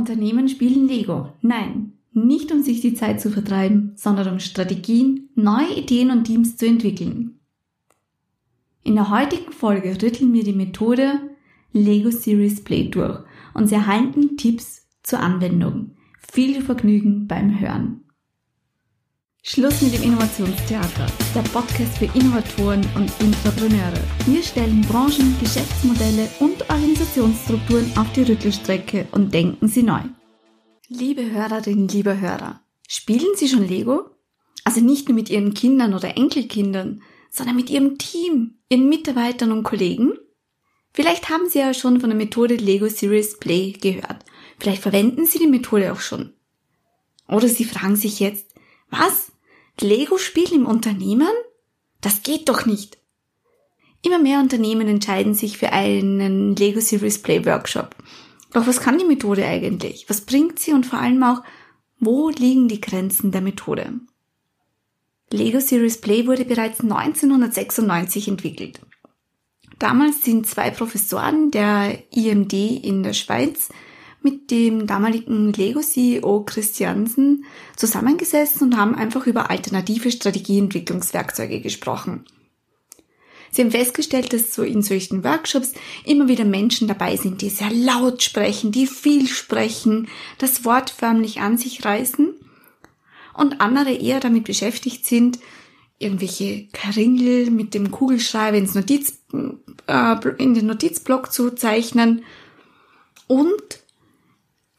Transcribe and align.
Unternehmen 0.00 0.48
spielen 0.48 0.88
Lego. 0.88 1.32
Nein, 1.42 1.92
nicht 2.12 2.50
um 2.50 2.62
sich 2.62 2.80
die 2.80 2.94
Zeit 2.94 3.20
zu 3.20 3.30
vertreiben, 3.30 3.92
sondern 3.94 4.32
um 4.32 4.40
Strategien, 4.40 5.28
neue 5.34 5.74
Ideen 5.76 6.10
und 6.10 6.24
Teams 6.24 6.56
zu 6.56 6.66
entwickeln. 6.66 7.38
In 8.82 8.94
der 8.94 9.10
heutigen 9.10 9.52
Folge 9.52 9.96
rütteln 10.02 10.32
wir 10.32 10.42
die 10.42 10.54
Methode 10.54 11.20
Lego 11.72 12.10
Series 12.10 12.64
Play 12.64 12.88
durch 12.88 13.20
und 13.54 13.68
Sie 13.68 13.74
erhalten 13.74 14.36
Tipps 14.36 14.88
zur 15.02 15.20
Anwendung. 15.20 15.92
Viel 16.32 16.62
Vergnügen 16.62 17.26
beim 17.26 17.60
Hören. 17.60 18.04
Schluss 19.42 19.80
mit 19.80 19.94
dem 19.94 20.02
Innovationstheater, 20.02 21.06
der 21.34 21.40
Podcast 21.40 21.96
für 21.96 22.04
Innovatoren 22.04 22.86
und 22.94 23.10
Intrapreneure. 23.20 24.00
Wir 24.26 24.42
stellen 24.42 24.82
Branchen, 24.82 25.34
Geschäftsmodelle 25.40 26.28
und 26.40 26.68
Organisationsstrukturen 26.68 27.90
auf 27.96 28.12
die 28.12 28.22
Rüttelstrecke 28.24 29.08
und 29.12 29.32
denken 29.32 29.66
sie 29.66 29.82
neu. 29.82 30.02
Liebe 30.88 31.30
Hörerinnen, 31.30 31.88
liebe 31.88 32.20
Hörer, 32.20 32.60
spielen 32.86 33.34
Sie 33.34 33.48
schon 33.48 33.66
Lego? 33.66 34.10
Also 34.64 34.82
nicht 34.82 35.08
nur 35.08 35.14
mit 35.14 35.30
Ihren 35.30 35.54
Kindern 35.54 35.94
oder 35.94 36.18
Enkelkindern, 36.18 37.02
sondern 37.30 37.56
mit 37.56 37.70
Ihrem 37.70 37.96
Team, 37.96 38.58
Ihren 38.68 38.90
Mitarbeitern 38.90 39.52
und 39.52 39.62
Kollegen? 39.62 40.12
Vielleicht 40.92 41.30
haben 41.30 41.48
Sie 41.48 41.60
ja 41.60 41.72
schon 41.72 41.98
von 41.98 42.10
der 42.10 42.16
Methode 42.18 42.56
Lego 42.56 42.88
Series 42.88 43.38
Play 43.38 43.72
gehört. 43.72 44.22
Vielleicht 44.58 44.82
verwenden 44.82 45.24
Sie 45.24 45.38
die 45.38 45.46
Methode 45.46 45.92
auch 45.92 46.00
schon. 46.00 46.34
Oder 47.26 47.48
Sie 47.48 47.64
fragen 47.64 47.96
sich 47.96 48.20
jetzt, 48.20 48.50
was? 48.90 49.30
Lego 49.82 50.18
spielen 50.18 50.62
im 50.62 50.66
Unternehmen? 50.66 51.28
Das 52.00 52.22
geht 52.22 52.48
doch 52.48 52.66
nicht. 52.66 52.98
Immer 54.02 54.18
mehr 54.18 54.40
Unternehmen 54.40 54.88
entscheiden 54.88 55.34
sich 55.34 55.58
für 55.58 55.72
einen 55.72 56.56
Lego 56.56 56.80
Series 56.80 57.20
Play 57.20 57.44
Workshop. 57.44 57.94
Doch 58.52 58.66
was 58.66 58.80
kann 58.80 58.98
die 58.98 59.04
Methode 59.04 59.44
eigentlich? 59.44 60.06
Was 60.08 60.22
bringt 60.22 60.58
sie 60.58 60.72
und 60.72 60.86
vor 60.86 60.98
allem 60.98 61.22
auch, 61.22 61.42
wo 61.98 62.30
liegen 62.30 62.68
die 62.68 62.80
Grenzen 62.80 63.30
der 63.30 63.42
Methode? 63.42 64.00
Lego 65.30 65.60
Series 65.60 66.00
Play 66.00 66.26
wurde 66.26 66.44
bereits 66.44 66.80
1996 66.80 68.28
entwickelt. 68.28 68.80
Damals 69.78 70.22
sind 70.22 70.46
zwei 70.46 70.70
Professoren 70.70 71.50
der 71.50 72.02
IMD 72.10 72.52
in 72.52 73.02
der 73.02 73.12
Schweiz 73.12 73.68
mit 74.22 74.50
dem 74.50 74.86
damaligen 74.86 75.52
Lego-CEO 75.52 76.44
Christiansen 76.44 77.44
zusammengesessen 77.76 78.68
und 78.68 78.76
haben 78.76 78.94
einfach 78.94 79.26
über 79.26 79.50
alternative 79.50 80.10
Strategieentwicklungswerkzeuge 80.10 81.60
gesprochen. 81.60 82.24
Sie 83.52 83.62
haben 83.62 83.70
festgestellt, 83.70 84.32
dass 84.32 84.54
so 84.54 84.62
in 84.62 84.82
solchen 84.82 85.24
Workshops 85.24 85.72
immer 86.04 86.28
wieder 86.28 86.44
Menschen 86.44 86.86
dabei 86.86 87.16
sind, 87.16 87.42
die 87.42 87.50
sehr 87.50 87.70
laut 87.70 88.22
sprechen, 88.22 88.70
die 88.70 88.86
viel 88.86 89.26
sprechen, 89.26 90.08
das 90.38 90.64
Wort 90.64 90.90
förmlich 90.90 91.40
an 91.40 91.58
sich 91.58 91.84
reißen 91.84 92.34
und 93.34 93.60
andere 93.60 93.92
eher 93.92 94.20
damit 94.20 94.44
beschäftigt 94.44 95.04
sind, 95.04 95.40
irgendwelche 95.98 96.68
Kringel 96.72 97.50
mit 97.50 97.74
dem 97.74 97.90
Kugelschreiber 97.90 98.56
ins 98.56 98.74
Notiz, 98.74 99.20
äh, 99.86 100.28
in 100.38 100.54
den 100.54 100.66
Notizblock 100.66 101.32
zu 101.32 101.50
zeichnen 101.50 102.24
und 103.26 103.79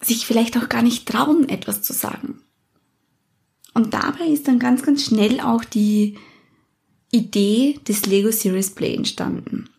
sich 0.01 0.25
vielleicht 0.25 0.57
auch 0.57 0.69
gar 0.69 0.81
nicht 0.81 1.07
trauen, 1.07 1.47
etwas 1.49 1.81
zu 1.81 1.93
sagen. 1.93 2.41
Und 3.73 3.93
dabei 3.93 4.27
ist 4.27 4.47
dann 4.47 4.59
ganz, 4.59 4.83
ganz 4.83 5.05
schnell 5.05 5.39
auch 5.39 5.63
die 5.63 6.17
Idee 7.11 7.79
des 7.87 8.05
Lego 8.05 8.31
Series 8.31 8.71
Play 8.71 8.95
entstanden. 8.95 9.69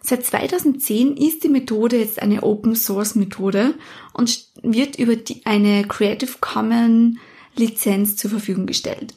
Seit 0.00 0.24
2010 0.24 1.16
ist 1.16 1.44
die 1.44 1.48
Methode 1.48 1.98
jetzt 1.98 2.22
eine 2.22 2.42
Open 2.42 2.74
Source 2.74 3.14
Methode 3.14 3.74
und 4.14 4.48
wird 4.62 4.98
über 4.98 5.16
die, 5.16 5.44
eine 5.44 5.86
Creative 5.86 6.32
Commons 6.40 7.18
Lizenz 7.56 8.16
zur 8.16 8.30
Verfügung 8.30 8.66
gestellt. 8.66 9.14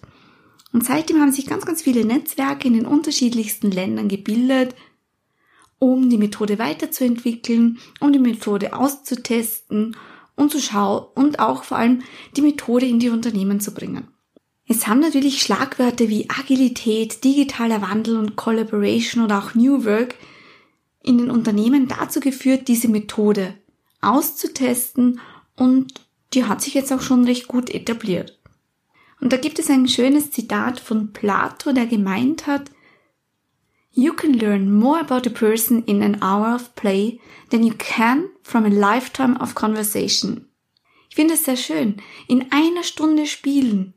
Und 0.74 0.86
seitdem 0.86 1.20
haben 1.20 1.32
sich 1.32 1.46
ganz, 1.46 1.66
ganz 1.66 1.82
viele 1.82 2.06
Netzwerke 2.06 2.68
in 2.68 2.74
den 2.74 2.86
unterschiedlichsten 2.86 3.72
Ländern 3.72 4.08
gebildet, 4.08 4.76
um 5.80 6.10
die 6.10 6.18
Methode 6.18 6.60
weiterzuentwickeln, 6.60 7.80
um 8.00 8.12
die 8.12 8.20
Methode 8.20 8.74
auszutesten 8.74 9.96
und 10.42 10.52
zu 10.52 10.60
schauen 10.60 11.06
und 11.16 11.40
auch 11.40 11.64
vor 11.64 11.78
allem 11.78 12.02
die 12.36 12.42
Methode 12.42 12.86
in 12.86 13.00
die 13.00 13.10
Unternehmen 13.10 13.60
zu 13.60 13.74
bringen. 13.74 14.08
Es 14.68 14.88
haben 14.88 15.00
natürlich 15.00 15.42
Schlagwörter 15.42 16.08
wie 16.10 16.30
Agilität, 16.30 17.24
digitaler 17.24 17.82
Wandel 17.82 18.18
und 18.18 18.36
Collaboration 18.36 19.24
oder 19.24 19.40
auch 19.40 19.56
New 19.56 19.86
Work 19.86 20.16
in 21.04 21.18
den 21.18 21.32
Unternehmen 21.32 21.88
dazu 21.88 22.20
geführt, 22.20 22.68
diese 22.68 22.88
Methode 22.88 23.56
auszutesten 24.02 25.20
und 25.56 25.94
die 26.34 26.46
hat 26.46 26.62
sich 26.62 26.74
jetzt 26.74 26.92
auch 26.94 27.02
schon 27.02 27.26
recht 27.26 27.48
gut 27.48 27.70
etabliert. 27.70 28.40
Und 29.20 29.34
da 29.34 29.38
gibt 29.38 29.60
es 29.60 29.70
ein 29.70 29.88
schönes 29.88 30.32
Zitat 30.32 30.80
von 30.80 31.14
Plato, 31.14 31.74
der 31.74 31.86
gemeint 31.86 32.48
hat, 32.48 32.72
You 33.94 34.14
can 34.14 34.34
learn 34.34 34.72
more 34.72 35.00
about 35.02 35.28
a 35.28 35.34
person 35.34 35.84
in 35.84 36.02
an 36.02 36.24
hour 36.24 36.56
of 36.56 36.74
play 36.76 37.20
than 37.50 37.64
you 37.64 37.74
can 37.78 38.30
from 38.44 38.66
a 38.66 38.70
lifetime 38.70 39.40
of 39.40 39.56
conversation. 39.56 40.48
Ich 41.10 41.16
finde 41.16 41.34
es 41.34 41.46
sehr 41.46 41.58
schön. 41.58 41.98
In 42.28 42.52
einer 42.52 42.84
Stunde 42.84 43.26
spielen 43.26 43.94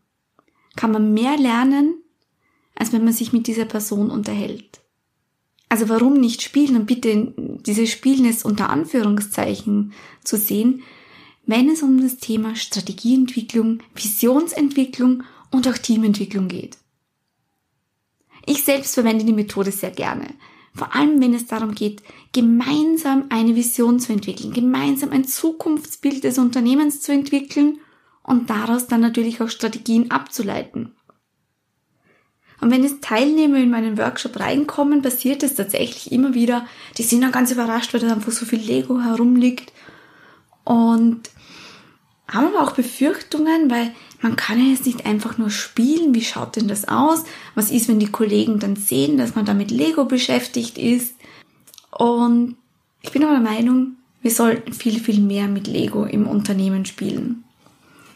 kann 0.76 0.90
man 0.90 1.14
mehr 1.14 1.36
lernen, 1.36 2.02
als 2.74 2.92
wenn 2.92 3.04
man 3.04 3.12
sich 3.12 3.32
mit 3.32 3.46
dieser 3.46 3.64
Person 3.64 4.10
unterhält. 4.10 4.80
Also 5.68 5.88
warum 5.88 6.14
nicht 6.14 6.42
spielen 6.42 6.76
und 6.76 6.86
bitte 6.86 7.34
dieses 7.36 7.90
Spielen 7.90 8.24
ist 8.26 8.44
unter 8.44 8.70
Anführungszeichen 8.70 9.92
zu 10.22 10.36
sehen, 10.36 10.82
wenn 11.46 11.68
es 11.68 11.82
um 11.82 12.00
das 12.00 12.18
Thema 12.18 12.56
Strategieentwicklung, 12.56 13.82
Visionsentwicklung 13.94 15.22
und 15.50 15.68
auch 15.68 15.78
Teamentwicklung 15.78 16.48
geht. 16.48 16.78
Ich 18.46 18.64
selbst 18.64 18.94
verwende 18.94 19.24
die 19.24 19.32
Methode 19.32 19.72
sehr 19.72 19.90
gerne. 19.90 20.34
Vor 20.74 20.94
allem, 20.94 21.20
wenn 21.20 21.34
es 21.34 21.46
darum 21.46 21.74
geht, 21.74 22.02
gemeinsam 22.32 23.26
eine 23.28 23.54
Vision 23.54 24.00
zu 24.00 24.12
entwickeln, 24.12 24.52
gemeinsam 24.52 25.10
ein 25.10 25.24
Zukunftsbild 25.24 26.24
des 26.24 26.38
Unternehmens 26.38 27.00
zu 27.00 27.12
entwickeln 27.12 27.78
und 28.24 28.50
daraus 28.50 28.88
dann 28.88 29.00
natürlich 29.00 29.40
auch 29.40 29.50
Strategien 29.50 30.10
abzuleiten. 30.10 30.96
Und 32.60 32.70
wenn 32.70 32.82
es 32.82 33.00
Teilnehmer 33.00 33.58
in 33.58 33.70
meinen 33.70 33.98
Workshop 33.98 34.40
reinkommen, 34.40 35.02
passiert 35.02 35.42
es 35.42 35.54
tatsächlich 35.54 36.10
immer 36.10 36.34
wieder, 36.34 36.66
die 36.96 37.02
sind 37.02 37.20
dann 37.20 37.32
ganz 37.32 37.52
überrascht, 37.52 37.92
weil 37.92 38.00
da 38.00 38.12
einfach 38.12 38.32
so 38.32 38.46
viel 38.46 38.60
Lego 38.60 39.00
herumliegt 39.00 39.72
und 40.64 41.30
haben 42.26 42.46
aber 42.46 42.62
auch 42.62 42.72
Befürchtungen, 42.72 43.70
weil 43.70 43.94
man 44.24 44.36
kann 44.36 44.58
ja 44.58 44.72
jetzt 44.72 44.86
nicht 44.86 45.04
einfach 45.04 45.36
nur 45.36 45.50
spielen. 45.50 46.14
Wie 46.14 46.24
schaut 46.24 46.56
denn 46.56 46.66
das 46.66 46.88
aus? 46.88 47.24
Was 47.54 47.70
ist, 47.70 47.88
wenn 47.88 47.98
die 47.98 48.10
Kollegen 48.10 48.58
dann 48.58 48.74
sehen, 48.74 49.18
dass 49.18 49.34
man 49.34 49.44
da 49.44 49.52
mit 49.52 49.70
Lego 49.70 50.06
beschäftigt 50.06 50.78
ist? 50.78 51.14
Und 51.90 52.56
ich 53.02 53.12
bin 53.12 53.22
aber 53.22 53.32
der 53.32 53.42
Meinung, 53.42 53.96
wir 54.22 54.30
sollten 54.30 54.72
viel, 54.72 54.98
viel 54.98 55.20
mehr 55.20 55.46
mit 55.46 55.66
Lego 55.66 56.06
im 56.06 56.26
Unternehmen 56.26 56.86
spielen. 56.86 57.44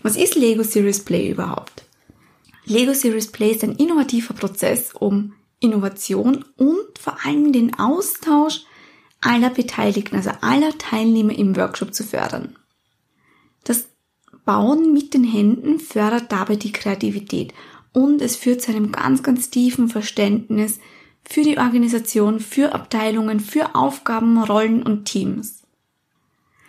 Was 0.02 0.16
ist 0.16 0.34
Lego 0.34 0.62
Series 0.62 1.04
Play 1.04 1.28
überhaupt? 1.30 1.84
Lego 2.64 2.94
Series 2.94 3.30
Play 3.30 3.50
ist 3.50 3.62
ein 3.62 3.76
innovativer 3.76 4.32
Prozess, 4.32 4.94
um 4.94 5.34
Innovation 5.60 6.42
und 6.56 6.98
vor 6.98 7.18
allem 7.26 7.52
den 7.52 7.78
Austausch 7.78 8.62
aller 9.20 9.50
Beteiligten, 9.50 10.16
also 10.16 10.30
aller 10.40 10.78
Teilnehmer 10.78 11.36
im 11.36 11.54
Workshop 11.54 11.92
zu 11.92 12.02
fördern. 12.02 12.56
Das 13.64 13.88
Bauen 14.48 14.94
mit 14.94 15.12
den 15.12 15.24
Händen 15.24 15.78
fördert 15.78 16.32
dabei 16.32 16.56
die 16.56 16.72
Kreativität 16.72 17.52
und 17.92 18.22
es 18.22 18.34
führt 18.34 18.62
zu 18.62 18.70
einem 18.70 18.92
ganz, 18.92 19.22
ganz 19.22 19.50
tiefen 19.50 19.90
Verständnis 19.90 20.78
für 21.22 21.42
die 21.42 21.58
Organisation, 21.58 22.40
für 22.40 22.74
Abteilungen, 22.74 23.40
für 23.40 23.74
Aufgaben, 23.74 24.42
Rollen 24.42 24.82
und 24.82 25.04
Teams. 25.04 25.64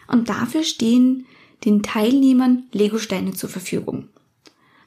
Und 0.09 0.27
dafür 0.27 0.63
stehen 0.63 1.25
den 1.63 1.81
Teilnehmern 1.81 2.63
Lego-Steine 2.73 3.31
zur 3.31 3.47
Verfügung. 3.49 4.09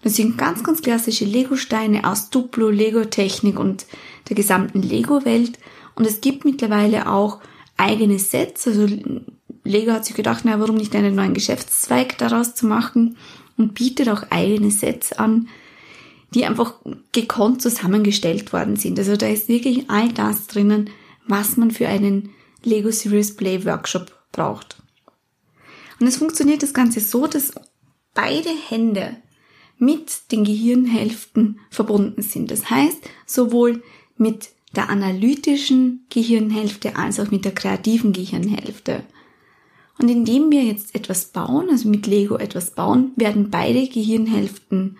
Das 0.03 0.17
sind 0.17 0.37
ganz, 0.37 0.63
ganz 0.63 0.83
klassische 0.83 1.25
Lego-Steine 1.25 2.07
aus 2.07 2.29
Duplo, 2.29 2.69
Lego-Technik 2.69 3.59
und 3.59 3.87
der 4.29 4.37
gesamten 4.37 4.83
Lego-Welt. 4.83 5.59
Und 5.95 6.07
es 6.07 6.21
gibt 6.21 6.45
mittlerweile 6.45 7.11
auch 7.11 7.41
eigene 7.79 8.19
Sets, 8.19 8.67
also 8.69 8.87
Lego 9.65 9.93
hat 9.93 10.05
sich 10.05 10.17
gedacht, 10.17 10.43
na, 10.45 10.59
warum 10.59 10.77
nicht 10.77 10.95
einen 10.95 11.15
neuen 11.15 11.35
Geschäftszweig 11.35 12.19
daraus 12.19 12.55
zu 12.55 12.67
machen 12.67 13.17
und 13.57 13.75
bietet 13.75 14.09
auch 14.09 14.25
eigene 14.31 14.71
Sets 14.71 15.13
an, 15.13 15.49
die 16.35 16.45
einfach 16.47 16.75
gekonnt 17.13 17.63
zusammengestellt 17.63 18.53
worden 18.53 18.77
sind. 18.77 18.99
Also 18.99 19.17
da 19.17 19.29
ist 19.29 19.49
wirklich 19.49 19.89
all 19.89 20.09
das 20.13 20.47
drinnen, 20.47 20.91
was 21.27 21.57
man 21.57 21.71
für 21.71 21.89
einen 21.89 22.31
Lego 22.65 22.91
Series 22.91 23.37
Play 23.37 23.65
Workshop 23.65 24.13
braucht. 24.33 24.77
Und 26.01 26.07
es 26.07 26.17
funktioniert 26.17 26.63
das 26.63 26.75
Ganze 26.75 27.01
so, 27.01 27.27
dass 27.27 27.53
beide 28.15 28.51
Hände 28.69 29.17
mit 29.79 30.33
den 30.33 30.45
Gehirnhälften 30.45 31.61
verbunden 31.71 32.23
sind. 32.23 32.51
Das 32.51 32.71
heißt, 32.71 32.99
sowohl 33.27 33.83
mit 34.17 34.51
der 34.75 34.89
analytischen 34.89 36.07
Gehirnhälfte 36.09 36.97
als 36.97 37.21
auch 37.21 37.31
mit 37.31 37.45
der 37.45 37.53
kreativen 37.53 38.13
Gehirnhälfte. 38.13 39.05
Und 39.99 40.09
indem 40.09 40.51
wir 40.51 40.65
jetzt 40.65 40.95
etwas 40.95 41.27
bauen, 41.27 41.69
also 41.71 41.89
mit 41.89 42.07
Lego 42.07 42.37
etwas 42.37 42.73
bauen, 42.73 43.13
werden 43.17 43.51
beide 43.51 43.87
Gehirnhälften 43.87 44.99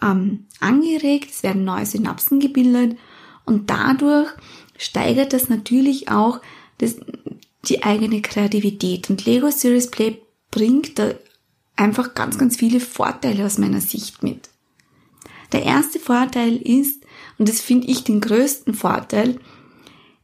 ähm, 0.00 0.46
angeregt, 0.60 1.30
es 1.30 1.42
werden 1.42 1.64
neue 1.64 1.86
Synapsen 1.86 2.40
gebildet 2.40 2.96
und 3.44 3.70
dadurch 3.70 4.28
steigert 4.76 5.32
das 5.32 5.48
natürlich 5.48 6.10
auch 6.10 6.40
das, 6.78 6.96
die 7.64 7.82
eigene 7.82 8.22
Kreativität. 8.22 9.10
Und 9.10 9.24
Lego 9.24 9.50
Series 9.50 9.90
Play 9.90 10.22
bringt 10.50 10.98
da 10.98 11.14
einfach 11.76 12.14
ganz, 12.14 12.38
ganz 12.38 12.56
viele 12.56 12.80
Vorteile 12.80 13.44
aus 13.44 13.58
meiner 13.58 13.80
Sicht 13.80 14.22
mit. 14.22 14.48
Der 15.52 15.64
erste 15.64 15.98
Vorteil 15.98 16.56
ist, 16.56 17.04
und 17.38 17.48
das 17.48 17.60
finde 17.60 17.86
ich 17.88 18.04
den 18.04 18.20
größten 18.20 18.74
Vorteil, 18.74 19.40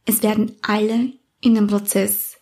es 0.05 0.21
werden 0.21 0.53
alle 0.61 1.13
in 1.41 1.55
den 1.55 1.67
Prozess 1.67 2.34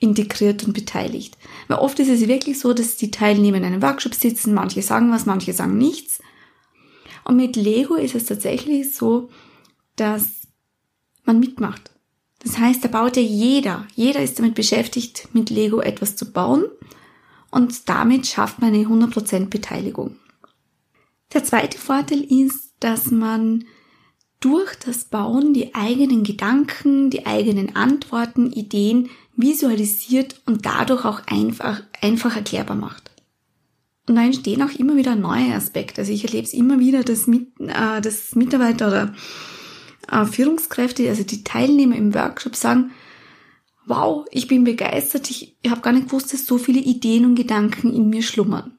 integriert 0.00 0.64
und 0.64 0.72
beteiligt. 0.72 1.38
Weil 1.68 1.78
oft 1.78 1.98
ist 2.00 2.08
es 2.08 2.26
wirklich 2.26 2.58
so, 2.58 2.72
dass 2.72 2.96
die 2.96 3.10
Teilnehmer 3.10 3.58
in 3.58 3.64
einem 3.64 3.82
Workshop 3.82 4.14
sitzen, 4.14 4.54
manche 4.54 4.82
sagen 4.82 5.12
was, 5.12 5.26
manche 5.26 5.52
sagen 5.52 5.78
nichts. 5.78 6.20
Und 7.24 7.36
mit 7.36 7.54
Lego 7.54 7.94
ist 7.94 8.14
es 8.14 8.24
tatsächlich 8.24 8.92
so, 8.94 9.28
dass 9.96 10.48
man 11.24 11.38
mitmacht. 11.38 11.90
Das 12.42 12.58
heißt, 12.58 12.82
da 12.82 12.88
baut 12.88 13.16
ja 13.16 13.22
jeder, 13.22 13.86
jeder 13.94 14.22
ist 14.22 14.38
damit 14.38 14.54
beschäftigt, 14.54 15.28
mit 15.34 15.50
Lego 15.50 15.80
etwas 15.80 16.16
zu 16.16 16.32
bauen 16.32 16.64
und 17.50 17.88
damit 17.88 18.26
schafft 18.26 18.60
man 18.60 18.72
eine 18.72 18.84
100% 18.84 19.50
Beteiligung. 19.50 20.16
Der 21.34 21.44
zweite 21.44 21.78
Vorteil 21.78 22.20
ist, 22.22 22.72
dass 22.80 23.10
man 23.10 23.66
durch 24.40 24.74
das 24.76 25.04
Bauen 25.04 25.52
die 25.52 25.74
eigenen 25.74 26.24
Gedanken, 26.24 27.10
die 27.10 27.26
eigenen 27.26 27.76
Antworten, 27.76 28.52
Ideen 28.52 29.10
visualisiert 29.36 30.40
und 30.46 30.66
dadurch 30.66 31.04
auch 31.04 31.22
einfach, 31.26 31.82
einfach 32.00 32.36
erklärbar 32.36 32.76
macht. 32.76 33.10
Und 34.08 34.16
da 34.16 34.24
entstehen 34.24 34.62
auch 34.62 34.72
immer 34.72 34.96
wieder 34.96 35.14
neue 35.14 35.54
Aspekte. 35.54 36.00
Also 36.00 36.12
ich 36.12 36.24
erlebe 36.24 36.44
es 36.44 36.54
immer 36.54 36.78
wieder, 36.80 37.04
dass, 37.04 37.26
mit, 37.26 37.48
äh, 37.60 38.00
dass 38.00 38.34
Mitarbeiter 38.34 38.88
oder 38.88 39.14
äh, 40.10 40.24
Führungskräfte, 40.24 41.08
also 41.08 41.22
die 41.22 41.44
Teilnehmer 41.44 41.96
im 41.96 42.14
Workshop 42.14 42.56
sagen, 42.56 42.90
wow, 43.86 44.26
ich 44.30 44.48
bin 44.48 44.64
begeistert, 44.64 45.30
ich, 45.30 45.56
ich 45.62 45.70
habe 45.70 45.80
gar 45.82 45.92
nicht 45.92 46.06
gewusst, 46.06 46.32
dass 46.32 46.46
so 46.46 46.58
viele 46.58 46.80
Ideen 46.80 47.24
und 47.24 47.34
Gedanken 47.34 47.92
in 47.94 48.08
mir 48.08 48.22
schlummern. 48.22 48.78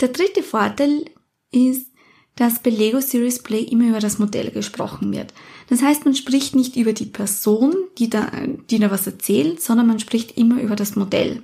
Der 0.00 0.08
dritte 0.08 0.42
Vorteil 0.42 1.04
ist, 1.52 1.91
dass 2.36 2.62
bei 2.62 2.70
Lego 2.70 3.00
Series 3.00 3.42
Play 3.42 3.62
immer 3.62 3.88
über 3.88 4.00
das 4.00 4.18
Modell 4.18 4.50
gesprochen 4.50 5.12
wird. 5.12 5.34
Das 5.68 5.82
heißt, 5.82 6.04
man 6.04 6.14
spricht 6.14 6.54
nicht 6.54 6.76
über 6.76 6.92
die 6.92 7.06
Person, 7.06 7.74
die 7.98 8.08
da, 8.08 8.30
die 8.70 8.78
da 8.78 8.90
was 8.90 9.06
erzählt, 9.06 9.62
sondern 9.62 9.86
man 9.86 9.98
spricht 9.98 10.36
immer 10.38 10.60
über 10.60 10.76
das 10.76 10.96
Modell. 10.96 11.42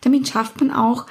Damit 0.00 0.28
schafft 0.28 0.60
man 0.60 0.70
auch 0.70 1.06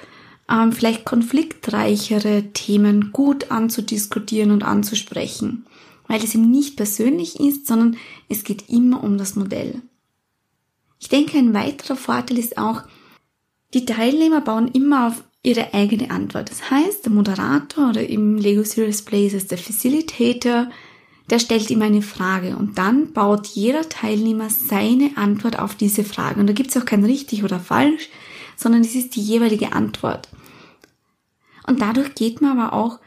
ähm, 0.50 0.71
vielleicht 0.71 1.06
konfliktreichere 1.06 2.51
Themen 2.54 3.12
gut 3.12 3.51
anzudiskutieren 3.51 4.51
und 4.51 4.63
anzusprechen, 4.63 5.66
weil 6.07 6.24
es 6.24 6.36
eben 6.36 6.50
nicht 6.50 6.77
persönlich 6.77 7.39
ist, 7.39 7.68
sondern 7.68 7.98
es 8.30 8.44
geht 8.44 8.69
immer 8.69 9.04
um 9.04 9.18
das 9.18 9.36
Modell. 9.36 9.81
Ich 11.00 11.09
denke, 11.09 11.38
ein 11.38 11.54
weiterer 11.54 11.98
Vorteil 11.98 12.38
ist 12.38 12.57
auch, 12.57 12.83
die 13.74 13.86
Teilnehmer 13.86 14.42
bauen 14.42 14.69
immer 14.69 15.07
auf 15.07 15.24
ihre 15.44 15.74
eigene 15.74 16.10
Antwort. 16.10 16.50
Das 16.50 16.72
heißt, 16.72 17.06
der 17.06 17.12
Moderator 17.12 17.90
oder 17.90 18.07
im 18.07 18.38
Lego 18.38 18.63
Series 18.63 19.01
Play 19.01 19.28
ist 19.28 19.34
es 19.34 19.48
der 19.48 19.57
Facilitator, 19.57 20.69
der 21.30 21.40
stellt 21.40 21.69
ihm 21.69 21.81
eine 21.81 22.01
Frage 22.01 22.56
und 22.57 22.78
dann 22.78 23.13
baut 23.13 23.48
jeder 23.48 23.88
Teilnehmer 23.88 24.50
seine 24.50 25.12
Antwort 25.16 25.60
auf 25.60 25.75
diese 25.75 26.04
Frage. 26.04 26.40
Und 26.40 26.48
da 26.48 26.54
gibt 26.54 26.69
es 26.69 26.78
auch 26.78 26.86
kein 26.86 27.06
richtig 27.06 27.44
oder 27.44 27.60
falsch, 27.60 28.10
sondern 28.56 28.81
es 28.81 28.95
ist 28.95 29.16
die 29.16 29.22
jeweilige 29.22 29.74
Antwort. 29.74 30.30
Und 31.66 31.81
dadurch 31.81 32.16
geht 32.16 32.42
man 32.42 32.57
aber 32.57 32.74
auch 32.74 33.00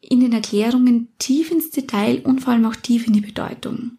in 0.00 0.20
den 0.20 0.32
Erklärungen 0.32 1.08
tief 1.18 1.50
ins 1.50 1.70
Detail 1.70 2.22
und 2.24 2.40
vor 2.40 2.52
allem 2.52 2.64
auch 2.66 2.76
tief 2.76 3.06
in 3.06 3.12
die 3.12 3.20
Bedeutung. 3.20 3.92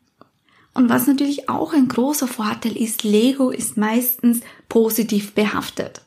Und 0.73 0.89
was 0.89 1.07
natürlich 1.07 1.49
auch 1.49 1.73
ein 1.73 1.87
großer 1.87 2.27
Vorteil 2.27 2.77
ist, 2.77 3.03
Lego 3.03 3.49
ist 3.49 3.77
meistens 3.77 4.41
positiv 4.67 5.33
behaftet. 5.33 6.01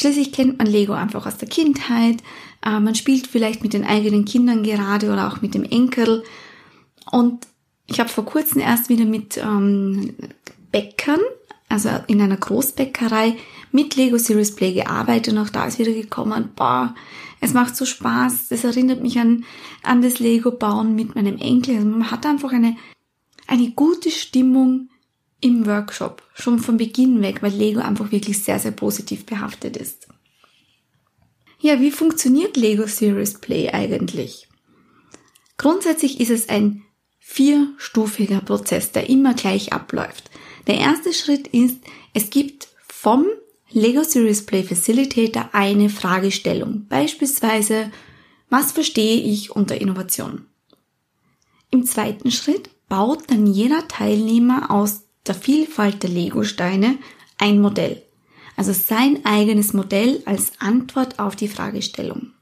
Schließlich 0.00 0.32
kennt 0.32 0.56
man 0.56 0.66
Lego 0.66 0.94
einfach 0.94 1.26
aus 1.26 1.36
der 1.36 1.48
Kindheit. 1.48 2.22
Äh, 2.64 2.80
man 2.80 2.94
spielt 2.94 3.26
vielleicht 3.26 3.62
mit 3.62 3.74
den 3.74 3.84
eigenen 3.84 4.24
Kindern 4.24 4.62
gerade 4.62 5.12
oder 5.12 5.28
auch 5.28 5.42
mit 5.42 5.52
dem 5.52 5.62
Enkel. 5.62 6.24
Und 7.10 7.46
ich 7.86 8.00
habe 8.00 8.08
vor 8.08 8.24
kurzem 8.24 8.62
erst 8.62 8.88
wieder 8.88 9.04
mit 9.04 9.36
ähm, 9.36 10.14
Bäckern, 10.72 11.20
also 11.68 11.90
in 12.06 12.22
einer 12.22 12.38
Großbäckerei, 12.38 13.36
mit 13.72 13.94
Lego 13.96 14.16
Series 14.16 14.54
Play 14.54 14.72
gearbeitet 14.72 15.34
und 15.34 15.38
auch 15.38 15.50
da 15.50 15.66
ist 15.66 15.78
wieder 15.78 15.92
gekommen, 15.92 16.48
boah, 16.56 16.94
es 17.42 17.52
macht 17.52 17.76
so 17.76 17.84
Spaß, 17.84 18.48
das 18.48 18.64
erinnert 18.64 19.02
mich 19.02 19.18
an, 19.18 19.44
an 19.82 20.00
das 20.00 20.18
Lego 20.18 20.50
bauen 20.50 20.94
mit 20.94 21.14
meinem 21.14 21.36
Enkel. 21.36 21.76
Also 21.76 21.86
man 21.86 22.10
hat 22.10 22.24
einfach 22.24 22.52
eine, 22.52 22.74
eine 23.46 23.70
gute 23.72 24.10
Stimmung 24.10 24.88
im 25.40 25.66
Workshop, 25.66 26.22
schon 26.34 26.58
von 26.58 26.76
Beginn 26.76 27.22
weg, 27.22 27.42
weil 27.42 27.52
Lego 27.52 27.80
einfach 27.80 28.12
wirklich 28.12 28.42
sehr, 28.42 28.58
sehr 28.58 28.72
positiv 28.72 29.26
behaftet 29.26 29.76
ist. 29.76 30.08
Ja, 31.60 31.80
wie 31.80 31.90
funktioniert 31.90 32.56
Lego 32.56 32.86
Series 32.86 33.34
Play 33.34 33.70
eigentlich? 33.70 34.48
Grundsätzlich 35.58 36.20
ist 36.20 36.30
es 36.30 36.48
ein 36.48 36.82
vierstufiger 37.18 38.40
Prozess, 38.40 38.92
der 38.92 39.08
immer 39.10 39.34
gleich 39.34 39.72
abläuft. 39.72 40.30
Der 40.66 40.78
erste 40.78 41.12
Schritt 41.12 41.48
ist, 41.48 41.76
es 42.14 42.30
gibt 42.30 42.68
vom 42.88 43.26
Lego 43.70 44.02
Series 44.02 44.44
Play 44.46 44.64
Facilitator 44.64 45.50
eine 45.52 45.90
Fragestellung, 45.90 46.86
beispielsweise, 46.88 47.92
was 48.48 48.72
verstehe 48.72 49.20
ich 49.20 49.54
unter 49.54 49.80
Innovation? 49.80 50.46
Im 51.70 51.84
zweiten 51.84 52.32
Schritt 52.32 52.70
baut 52.88 53.30
dann 53.30 53.46
jeder 53.46 53.86
Teilnehmer 53.86 54.70
aus 54.70 55.04
der 55.26 55.34
Vielfalt 55.34 56.02
der 56.02 56.10
Lego-Steine 56.10 56.98
ein 57.38 57.60
Modell. 57.60 58.02
Also 58.56 58.72
sein 58.72 59.24
eigenes 59.24 59.72
Modell 59.72 60.22
als 60.26 60.52
Antwort 60.58 61.18
auf 61.18 61.36
die 61.36 61.48
Fragestellung. 61.48 62.32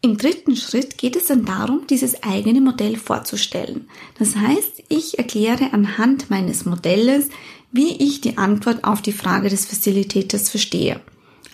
Im 0.00 0.16
dritten 0.16 0.54
Schritt 0.54 0.96
geht 0.96 1.16
es 1.16 1.26
dann 1.26 1.44
darum, 1.44 1.86
dieses 1.88 2.22
eigene 2.22 2.60
Modell 2.60 2.96
vorzustellen. 2.96 3.88
Das 4.18 4.36
heißt, 4.36 4.84
ich 4.88 5.18
erkläre 5.18 5.72
anhand 5.72 6.30
meines 6.30 6.64
Modells, 6.64 7.30
wie 7.72 7.96
ich 7.96 8.20
die 8.20 8.38
Antwort 8.38 8.84
auf 8.84 9.02
die 9.02 9.12
Frage 9.12 9.48
des 9.48 9.66
Facilitators 9.66 10.50
verstehe. 10.50 11.00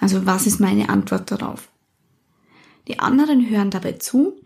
Also 0.00 0.26
was 0.26 0.46
ist 0.46 0.60
meine 0.60 0.90
Antwort 0.90 1.30
darauf? 1.30 1.68
Die 2.86 2.98
anderen 2.98 3.48
hören 3.48 3.70
dabei 3.70 3.92
zu 3.92 4.36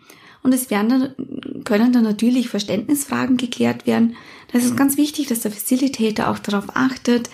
und 0.42 0.54
es 0.54 0.70
werden 0.70 0.88
dann, 0.88 1.64
können 1.64 1.92
dann 1.92 2.04
natürlich 2.04 2.48
Verständnisfragen 2.48 3.36
geklärt 3.36 3.86
werden. 3.86 4.16
Da 4.52 4.58
ist 4.58 4.76
ganz 4.76 4.96
wichtig, 4.96 5.26
dass 5.26 5.40
der 5.40 5.50
Facilitator 5.50 6.28
auch 6.28 6.38
darauf 6.38 6.74
achtet, 6.74 7.28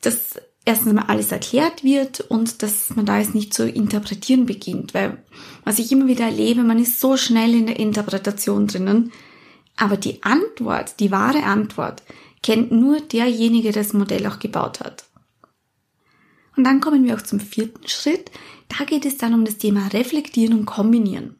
dass 0.00 0.36
erstens 0.64 0.92
mal 0.92 1.06
alles 1.06 1.32
erklärt 1.32 1.84
wird 1.84 2.20
und 2.20 2.62
dass 2.62 2.94
man 2.94 3.06
da 3.06 3.18
jetzt 3.18 3.34
nicht 3.34 3.54
zu 3.54 3.68
interpretieren 3.68 4.46
beginnt, 4.46 4.94
weil 4.94 5.22
was 5.64 5.78
ich 5.78 5.90
immer 5.92 6.06
wieder 6.06 6.24
erlebe, 6.24 6.62
man 6.62 6.78
ist 6.78 7.00
so 7.00 7.16
schnell 7.16 7.54
in 7.54 7.66
der 7.66 7.78
Interpretation 7.78 8.66
drinnen, 8.66 9.12
aber 9.76 9.96
die 9.96 10.22
Antwort, 10.22 11.00
die 11.00 11.10
wahre 11.10 11.44
Antwort, 11.44 12.02
kennt 12.42 12.72
nur 12.72 13.00
derjenige, 13.00 13.72
der 13.72 13.82
das 13.82 13.92
Modell 13.92 14.26
auch 14.26 14.38
gebaut 14.38 14.80
hat. 14.80 15.04
Und 16.56 16.64
dann 16.64 16.80
kommen 16.80 17.04
wir 17.04 17.14
auch 17.14 17.22
zum 17.22 17.38
vierten 17.38 17.86
Schritt. 17.86 18.30
Da 18.68 18.84
geht 18.84 19.04
es 19.04 19.18
dann 19.18 19.34
um 19.34 19.44
das 19.44 19.58
Thema 19.58 19.88
Reflektieren 19.88 20.58
und 20.58 20.64
Kombinieren. 20.64 21.35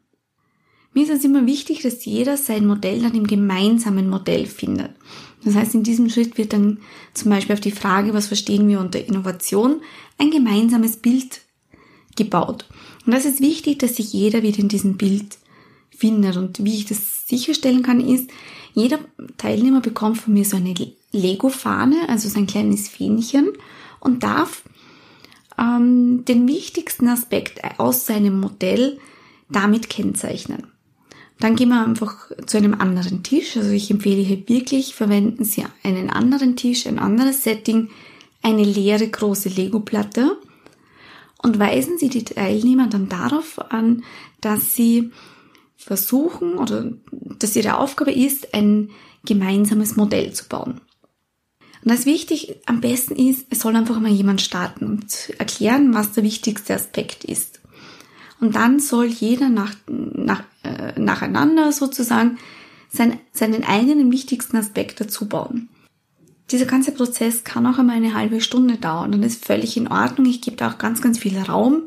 Mir 0.97 1.03
ist 1.03 1.11
es 1.11 1.25
immer 1.25 1.45
wichtig, 1.45 1.83
dass 1.83 2.05
jeder 2.05 2.37
sein 2.37 2.65
Modell 2.65 2.99
dann 3.03 3.13
im 3.13 3.27
gemeinsamen 3.27 4.09
Modell 4.09 4.47
findet. 4.47 4.89
Das 5.45 5.53
heißt, 5.53 5.75
in 5.75 5.83
diesem 5.83 6.09
Schritt 6.09 6.39
wird 6.39 6.53
dann 6.53 6.79
zum 7.13 7.29
Beispiel 7.29 7.53
auf 7.53 7.59
die 7.59 7.69
Frage, 7.69 8.15
was 8.15 8.25
verstehen 8.25 8.67
wir 8.67 8.79
unter 8.79 9.05
Innovation, 9.05 9.81
ein 10.17 10.31
gemeinsames 10.31 10.97
Bild 10.97 11.41
gebaut. 12.15 12.65
Und 13.05 13.13
das 13.13 13.25
ist 13.25 13.41
wichtig, 13.41 13.77
dass 13.77 13.97
sich 13.97 14.11
jeder 14.11 14.41
wieder 14.41 14.57
in 14.57 14.69
diesem 14.69 14.97
Bild 14.97 15.37
findet. 15.95 16.35
Und 16.35 16.65
wie 16.65 16.73
ich 16.73 16.85
das 16.85 17.27
sicherstellen 17.27 17.83
kann, 17.83 18.01
ist, 18.01 18.31
jeder 18.73 18.97
Teilnehmer 19.37 19.81
bekommt 19.81 20.17
von 20.17 20.33
mir 20.33 20.45
so 20.45 20.57
eine 20.57 20.73
Lego-Fahne, 21.11 22.09
also 22.09 22.27
so 22.27 22.39
ein 22.39 22.47
kleines 22.47 22.89
Fähnchen 22.89 23.49
und 23.99 24.23
darf 24.23 24.63
ähm, 25.59 26.25
den 26.25 26.47
wichtigsten 26.47 27.07
Aspekt 27.07 27.61
aus 27.77 28.07
seinem 28.07 28.39
Modell 28.39 28.97
damit 29.47 29.91
kennzeichnen. 29.91 30.71
Dann 31.39 31.55
gehen 31.55 31.69
wir 31.69 31.85
einfach 31.85 32.31
zu 32.45 32.57
einem 32.57 32.73
anderen 32.73 33.23
Tisch. 33.23 33.57
Also 33.57 33.69
ich 33.69 33.91
empfehle 33.91 34.21
hier 34.21 34.47
wirklich, 34.49 34.95
verwenden 34.95 35.43
Sie 35.43 35.63
einen 35.83 36.09
anderen 36.09 36.55
Tisch, 36.55 36.87
ein 36.87 36.99
anderes 36.99 37.43
Setting, 37.43 37.89
eine 38.41 38.63
leere 38.63 39.07
große 39.07 39.49
Lego-Platte 39.49 40.37
und 41.43 41.59
weisen 41.59 41.97
Sie 41.97 42.09
die 42.09 42.23
Teilnehmer 42.23 42.87
dann 42.87 43.09
darauf 43.09 43.59
an, 43.71 44.03
dass 44.41 44.75
sie 44.75 45.11
versuchen 45.75 46.55
oder 46.55 46.91
dass 47.11 47.55
ihre 47.55 47.77
Aufgabe 47.77 48.11
ist, 48.11 48.53
ein 48.53 48.89
gemeinsames 49.25 49.95
Modell 49.95 50.33
zu 50.33 50.47
bauen. 50.47 50.81
Und 51.83 51.91
das 51.91 52.05
wichtig 52.05 52.57
am 52.65 52.81
besten 52.81 53.15
ist, 53.15 53.45
es 53.49 53.59
soll 53.59 53.75
einfach 53.75 53.99
mal 53.99 54.11
jemand 54.11 54.41
starten 54.41 54.85
und 54.85 55.33
erklären, 55.37 55.93
was 55.93 56.11
der 56.11 56.23
wichtigste 56.23 56.73
Aspekt 56.73 57.23
ist. 57.23 57.56
Und 58.39 58.55
dann 58.55 58.79
soll 58.79 59.05
jeder 59.05 59.49
nach, 59.49 59.73
nach, 59.87 60.43
äh, 60.63 60.99
nacheinander 60.99 61.71
sozusagen 61.71 62.37
sein, 62.89 63.19
seinen 63.31 63.63
eigenen 63.63 64.11
wichtigsten 64.11 64.57
Aspekt 64.57 65.01
dazu 65.01 65.27
bauen. 65.27 65.69
Dieser 66.51 66.65
ganze 66.65 66.93
Prozess 66.93 67.43
kann 67.43 67.65
auch 67.65 67.77
einmal 67.77 67.97
eine 67.97 68.13
halbe 68.13 68.39
Stunde 68.39 68.77
dauern 68.77 69.13
und 69.13 69.23
ist 69.23 69.43
völlig 69.43 69.75
in 69.75 69.89
Ordnung. 69.89 70.27
Ich 70.27 70.41
gebe 70.41 70.55
da 70.55 70.69
auch 70.71 70.77
ganz, 70.77 71.01
ganz 71.01 71.19
viel 71.19 71.37
Raum. 71.37 71.83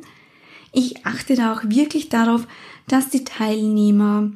Ich 0.73 1.07
achte 1.07 1.35
da 1.35 1.55
auch 1.55 1.63
wirklich 1.65 2.11
darauf, 2.11 2.47
dass 2.87 3.09
die 3.09 3.25
Teilnehmer 3.25 4.31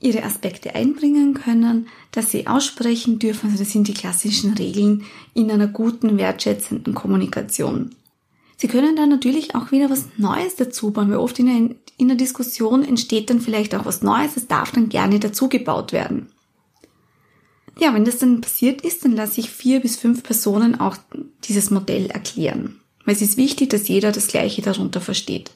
ihre 0.00 0.22
Aspekte 0.22 0.74
einbringen 0.74 1.34
können, 1.34 1.88
dass 2.10 2.30
sie 2.30 2.46
aussprechen 2.46 3.18
dürfen. 3.18 3.50
Also 3.50 3.64
das 3.64 3.72
sind 3.72 3.88
die 3.88 3.94
klassischen 3.94 4.54
Regeln 4.54 5.04
in 5.34 5.50
einer 5.50 5.66
guten, 5.66 6.16
wertschätzenden 6.16 6.94
Kommunikation. 6.94 7.90
Sie 8.56 8.68
können 8.68 8.96
dann 8.96 9.08
natürlich 9.08 9.54
auch 9.54 9.72
wieder 9.72 9.90
was 9.90 10.06
Neues 10.16 10.56
dazu 10.56 10.90
bauen, 10.90 11.10
weil 11.10 11.18
oft 11.18 11.38
in 11.38 11.46
der, 11.46 11.76
in 11.96 12.08
der 12.08 12.16
Diskussion 12.16 12.84
entsteht 12.84 13.30
dann 13.30 13.40
vielleicht 13.40 13.74
auch 13.74 13.84
was 13.84 14.02
Neues, 14.02 14.36
es 14.36 14.46
darf 14.46 14.70
dann 14.72 14.88
gerne 14.88 15.18
dazugebaut 15.18 15.92
werden. 15.92 16.28
Ja, 17.78 17.92
wenn 17.92 18.04
das 18.04 18.18
dann 18.18 18.40
passiert 18.40 18.82
ist, 18.82 19.04
dann 19.04 19.12
lasse 19.12 19.40
ich 19.40 19.50
vier 19.50 19.80
bis 19.80 19.96
fünf 19.96 20.22
Personen 20.22 20.78
auch 20.78 20.96
dieses 21.44 21.70
Modell 21.70 22.06
erklären. 22.06 22.80
Weil 23.04 23.14
es 23.14 23.22
ist 23.22 23.36
wichtig, 23.36 23.70
dass 23.70 23.88
jeder 23.88 24.12
das 24.12 24.28
Gleiche 24.28 24.62
darunter 24.62 25.00
versteht. 25.00 25.50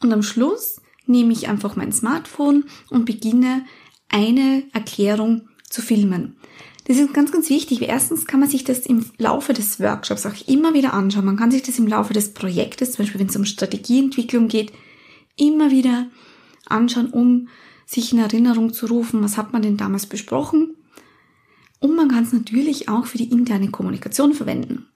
Und 0.00 0.12
am 0.12 0.22
Schluss 0.22 0.80
nehme 1.06 1.32
ich 1.32 1.48
einfach 1.48 1.76
mein 1.76 1.92
Smartphone 1.92 2.64
und 2.88 3.04
beginne 3.04 3.64
eine 4.08 4.64
Erklärung 4.72 5.48
zu 5.68 5.82
filmen. 5.82 6.36
Das 6.84 6.98
ist 6.98 7.14
ganz, 7.14 7.30
ganz 7.30 7.48
wichtig. 7.48 7.82
Erstens 7.82 8.26
kann 8.26 8.40
man 8.40 8.48
sich 8.48 8.64
das 8.64 8.86
im 8.86 9.04
Laufe 9.16 9.52
des 9.52 9.78
Workshops 9.78 10.26
auch 10.26 10.48
immer 10.48 10.74
wieder 10.74 10.92
anschauen. 10.94 11.24
Man 11.24 11.36
kann 11.36 11.50
sich 11.50 11.62
das 11.62 11.78
im 11.78 11.86
Laufe 11.86 12.12
des 12.12 12.34
Projektes, 12.34 12.92
zum 12.92 13.04
Beispiel 13.04 13.20
wenn 13.20 13.28
es 13.28 13.36
um 13.36 13.44
Strategieentwicklung 13.44 14.48
geht, 14.48 14.72
immer 15.36 15.70
wieder 15.70 16.08
anschauen, 16.66 17.10
um 17.10 17.48
sich 17.86 18.12
in 18.12 18.18
Erinnerung 18.18 18.72
zu 18.72 18.86
rufen, 18.86 19.22
was 19.22 19.36
hat 19.36 19.52
man 19.52 19.62
denn 19.62 19.76
damals 19.76 20.06
besprochen. 20.06 20.74
Und 21.78 21.94
man 21.94 22.08
kann 22.08 22.24
es 22.24 22.32
natürlich 22.32 22.88
auch 22.88 23.06
für 23.06 23.18
die 23.18 23.30
interne 23.30 23.70
Kommunikation 23.70 24.34
verwenden. 24.34 24.86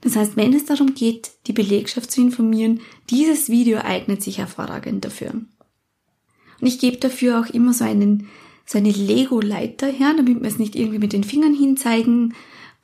Das 0.00 0.16
heißt, 0.16 0.36
wenn 0.36 0.52
es 0.52 0.64
darum 0.64 0.94
geht, 0.94 1.32
die 1.46 1.52
Belegschaft 1.52 2.10
zu 2.10 2.20
informieren, 2.20 2.80
dieses 3.08 3.48
Video 3.48 3.78
eignet 3.78 4.22
sich 4.22 4.38
hervorragend 4.38 5.04
dafür. 5.04 5.30
Und 5.30 6.66
ich 6.66 6.78
gebe 6.78 6.96
dafür 6.96 7.40
auch 7.40 7.46
immer 7.46 7.72
so 7.72 7.84
einen 7.84 8.28
so 8.64 8.78
eine 8.78 8.90
Lego-Leiter 8.90 9.86
her, 9.86 10.14
damit 10.16 10.40
man 10.40 10.50
es 10.50 10.58
nicht 10.58 10.76
irgendwie 10.76 10.98
mit 10.98 11.12
den 11.12 11.24
Fingern 11.24 11.54
hinzeigen 11.54 12.34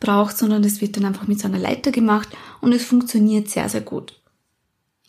braucht, 0.00 0.38
sondern 0.38 0.64
es 0.64 0.80
wird 0.80 0.96
dann 0.96 1.04
einfach 1.04 1.26
mit 1.26 1.40
so 1.40 1.48
einer 1.48 1.58
Leiter 1.58 1.90
gemacht 1.90 2.28
und 2.60 2.72
es 2.72 2.84
funktioniert 2.84 3.48
sehr, 3.48 3.68
sehr 3.68 3.80
gut. 3.80 4.20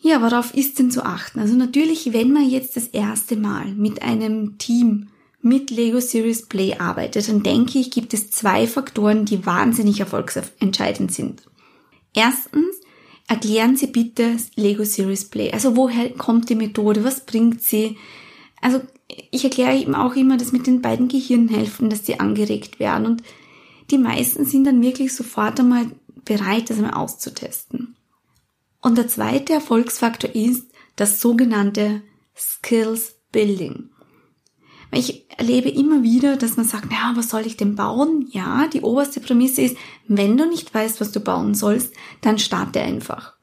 Ja, 0.02 0.22
worauf 0.22 0.54
ist 0.54 0.78
denn 0.78 0.90
zu 0.90 1.04
achten? 1.04 1.40
Also 1.40 1.54
natürlich, 1.54 2.12
wenn 2.12 2.32
man 2.32 2.48
jetzt 2.48 2.76
das 2.76 2.86
erste 2.86 3.36
Mal 3.36 3.66
mit 3.74 4.02
einem 4.02 4.56
Team 4.56 5.08
mit 5.42 5.70
Lego 5.70 6.00
Series 6.00 6.46
Play 6.46 6.76
arbeitet, 6.78 7.28
dann 7.28 7.42
denke 7.42 7.78
ich, 7.78 7.90
gibt 7.90 8.14
es 8.14 8.30
zwei 8.30 8.66
Faktoren, 8.66 9.26
die 9.26 9.44
wahnsinnig 9.44 10.00
erfolgsentscheidend 10.00 11.12
sind. 11.12 11.42
Erstens, 12.14 12.80
erklären 13.28 13.76
Sie 13.76 13.86
bitte 13.86 14.36
Lego 14.56 14.84
Series 14.84 15.26
Play. 15.26 15.52
Also 15.52 15.76
woher 15.76 16.10
kommt 16.10 16.48
die 16.48 16.54
Methode? 16.54 17.04
Was 17.04 17.24
bringt 17.26 17.62
sie? 17.62 17.96
Also 18.60 18.80
ich 19.30 19.44
erkläre 19.44 19.76
ihm 19.76 19.94
auch 19.94 20.14
immer 20.14 20.36
das 20.36 20.52
mit 20.52 20.66
den 20.66 20.82
beiden 20.82 21.08
Gehirnhälften, 21.08 21.90
dass 21.90 22.06
sie 22.06 22.20
angeregt 22.20 22.80
werden. 22.80 23.06
Und 23.06 23.22
die 23.90 23.98
meisten 23.98 24.44
sind 24.44 24.64
dann 24.64 24.82
wirklich 24.82 25.14
sofort 25.14 25.58
einmal 25.60 25.86
bereit, 26.24 26.70
das 26.70 26.78
einmal 26.78 26.94
auszutesten. 26.94 27.96
Und 28.80 28.98
der 28.98 29.08
zweite 29.08 29.52
Erfolgsfaktor 29.52 30.34
ist 30.34 30.70
das 30.96 31.20
sogenannte 31.20 32.02
Skills 32.36 33.16
Building. 33.32 33.90
Ich 34.92 35.30
erlebe 35.38 35.68
immer 35.68 36.02
wieder, 36.02 36.36
dass 36.36 36.56
man 36.56 36.66
sagt, 36.66 36.90
ja, 36.90 37.12
was 37.14 37.28
soll 37.28 37.46
ich 37.46 37.56
denn 37.56 37.76
bauen? 37.76 38.28
Ja, 38.32 38.66
die 38.66 38.80
oberste 38.80 39.20
Prämisse 39.20 39.62
ist, 39.62 39.76
wenn 40.08 40.36
du 40.36 40.48
nicht 40.48 40.74
weißt, 40.74 41.00
was 41.00 41.12
du 41.12 41.20
bauen 41.20 41.54
sollst, 41.54 41.94
dann 42.22 42.38
starte 42.38 42.80
einfach. 42.80 43.34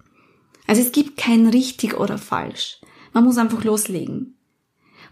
Also 0.65 0.81
es 0.81 0.91
gibt 0.91 1.15
kein 1.15 1.47
richtig 1.47 1.97
oder 1.97 2.17
falsch. 2.17 2.81
Man 3.13 3.23
muss 3.23 3.37
einfach 3.37 3.63
loslegen. 3.63 4.36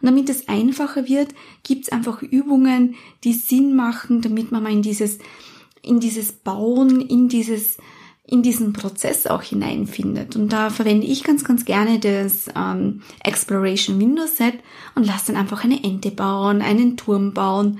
Und 0.05 0.11
damit 0.11 0.29
es 0.29 0.47
einfacher 0.47 1.07
wird, 1.07 1.33
gibt 1.63 1.85
es 1.85 1.91
einfach 1.91 2.21
Übungen, 2.21 2.93
die 3.23 3.33
Sinn 3.33 3.75
machen, 3.75 4.21
damit 4.21 4.51
man 4.51 4.61
mal 4.61 4.71
in 4.71 4.83
dieses, 4.83 5.17
in 5.81 5.99
dieses 5.99 6.31
Bauen, 6.31 7.01
in 7.01 7.27
dieses, 7.27 7.77
in 8.23 8.43
diesen 8.43 8.71
Prozess 8.71 9.25
auch 9.25 9.41
hineinfindet. 9.41 10.35
Und 10.35 10.53
da 10.53 10.69
verwende 10.69 11.07
ich 11.07 11.23
ganz, 11.23 11.43
ganz 11.43 11.65
gerne 11.65 11.97
das 11.97 12.51
ähm, 12.55 13.01
Exploration 13.23 13.99
Windows 13.99 14.37
Set 14.37 14.53
und 14.93 15.07
lasse 15.07 15.31
dann 15.31 15.41
einfach 15.41 15.63
eine 15.63 15.83
Ente 15.83 16.11
bauen, 16.11 16.61
einen 16.61 16.97
Turm 16.97 17.33
bauen, 17.33 17.79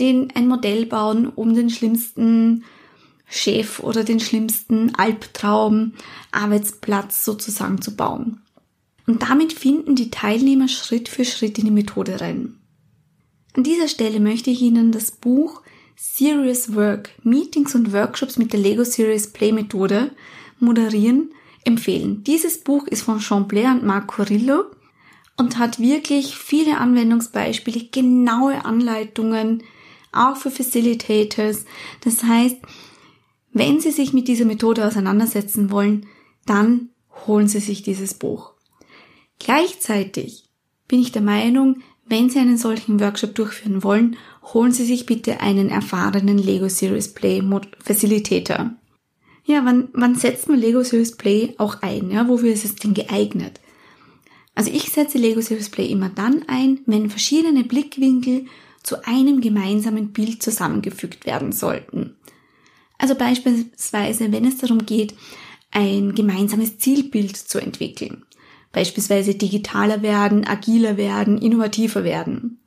den, 0.00 0.32
ein 0.34 0.48
Modell 0.48 0.86
bauen, 0.86 1.28
um 1.28 1.52
den 1.52 1.68
schlimmsten 1.68 2.64
Chef 3.26 3.80
oder 3.80 4.04
den 4.04 4.20
schlimmsten 4.20 4.94
Albtraum 4.94 5.92
Arbeitsplatz 6.32 7.26
sozusagen 7.26 7.82
zu 7.82 7.94
bauen. 7.94 8.40
Und 9.08 9.22
damit 9.22 9.54
finden 9.54 9.96
die 9.96 10.10
Teilnehmer 10.10 10.68
Schritt 10.68 11.08
für 11.08 11.24
Schritt 11.24 11.58
in 11.58 11.64
die 11.64 11.70
Methode 11.70 12.20
rein. 12.20 12.58
An 13.54 13.62
dieser 13.62 13.88
Stelle 13.88 14.20
möchte 14.20 14.50
ich 14.50 14.60
Ihnen 14.60 14.92
das 14.92 15.12
Buch 15.12 15.62
Serious 15.96 16.74
Work, 16.74 17.08
Meetings 17.22 17.74
und 17.74 17.94
Workshops 17.94 18.36
mit 18.36 18.52
der 18.52 18.60
Lego 18.60 18.84
Serious 18.84 19.28
Play 19.28 19.50
Methode 19.52 20.10
moderieren, 20.60 21.30
empfehlen. 21.64 22.22
Dieses 22.22 22.58
Buch 22.58 22.86
ist 22.86 23.02
von 23.02 23.20
Jean 23.20 23.48
Blair 23.48 23.70
und 23.70 23.82
Marc 23.82 24.08
Corillo 24.08 24.66
und 25.38 25.56
hat 25.56 25.80
wirklich 25.80 26.36
viele 26.36 26.76
Anwendungsbeispiele, 26.76 27.88
genaue 27.90 28.62
Anleitungen, 28.66 29.62
auch 30.12 30.36
für 30.36 30.50
Facilitators. 30.50 31.64
Das 32.04 32.24
heißt, 32.24 32.58
wenn 33.54 33.80
Sie 33.80 33.90
sich 33.90 34.12
mit 34.12 34.28
dieser 34.28 34.44
Methode 34.44 34.86
auseinandersetzen 34.86 35.70
wollen, 35.70 36.06
dann 36.44 36.90
holen 37.26 37.48
Sie 37.48 37.60
sich 37.60 37.82
dieses 37.82 38.12
Buch. 38.12 38.57
Gleichzeitig 39.38 40.44
bin 40.88 41.00
ich 41.00 41.12
der 41.12 41.22
Meinung, 41.22 41.82
wenn 42.06 42.30
Sie 42.30 42.38
einen 42.38 42.56
solchen 42.56 43.00
Workshop 43.00 43.34
durchführen 43.34 43.82
wollen, 43.82 44.16
holen 44.54 44.72
Sie 44.72 44.84
sich 44.84 45.06
bitte 45.06 45.40
einen 45.40 45.68
erfahrenen 45.68 46.38
Lego 46.38 46.68
Series 46.68 47.12
Play 47.12 47.42
Facilitator. 47.78 48.70
Ja, 49.44 49.64
wann, 49.64 49.88
wann 49.92 50.14
setzt 50.14 50.48
man 50.48 50.58
Lego 50.58 50.82
Series 50.82 51.16
Play 51.16 51.54
auch 51.58 51.82
ein? 51.82 52.10
Ja, 52.10 52.28
wofür 52.28 52.52
ist 52.52 52.64
es 52.64 52.76
denn 52.76 52.94
geeignet? 52.94 53.60
Also 54.54 54.70
ich 54.70 54.90
setze 54.90 55.18
Lego 55.18 55.40
Series 55.40 55.68
Play 55.68 55.86
immer 55.90 56.08
dann 56.08 56.44
ein, 56.48 56.80
wenn 56.86 57.10
verschiedene 57.10 57.64
Blickwinkel 57.64 58.46
zu 58.82 59.04
einem 59.06 59.40
gemeinsamen 59.40 60.12
Bild 60.12 60.42
zusammengefügt 60.42 61.26
werden 61.26 61.52
sollten. 61.52 62.16
Also 62.96 63.14
beispielsweise, 63.14 64.32
wenn 64.32 64.44
es 64.44 64.58
darum 64.58 64.84
geht, 64.84 65.14
ein 65.70 66.14
gemeinsames 66.14 66.78
Zielbild 66.78 67.36
zu 67.36 67.58
entwickeln 67.58 68.24
beispielsweise 68.72 69.34
digitaler 69.34 70.02
werden, 70.02 70.46
agiler 70.46 70.96
werden, 70.96 71.38
innovativer 71.38 72.04
werden. 72.04 72.60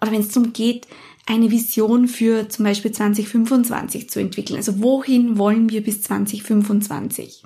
Oder 0.00 0.12
wenn 0.12 0.20
es 0.20 0.28
darum 0.28 0.52
geht, 0.52 0.86
eine 1.26 1.50
Vision 1.50 2.08
für 2.08 2.48
zum 2.48 2.64
Beispiel 2.64 2.92
2025 2.92 4.08
zu 4.08 4.20
entwickeln. 4.20 4.56
Also 4.56 4.80
wohin 4.80 5.36
wollen 5.36 5.68
wir 5.68 5.82
bis 5.82 6.02
2025? 6.02 7.42